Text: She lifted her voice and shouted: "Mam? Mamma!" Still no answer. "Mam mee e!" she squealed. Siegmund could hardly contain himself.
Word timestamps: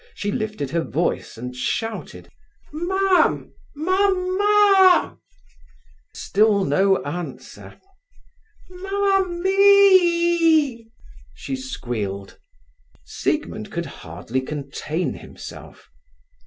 She 0.15 0.31
lifted 0.31 0.71
her 0.71 0.83
voice 0.83 1.37
and 1.37 1.55
shouted: 1.55 2.31
"Mam? 2.73 3.53
Mamma!" 3.75 5.19
Still 6.11 6.65
no 6.65 6.97
answer. 7.03 7.79
"Mam 8.67 9.43
mee 9.43 10.77
e!" 10.77 10.91
she 11.35 11.55
squealed. 11.55 12.39
Siegmund 13.05 13.71
could 13.71 13.85
hardly 13.85 14.41
contain 14.41 15.13
himself. 15.13 15.87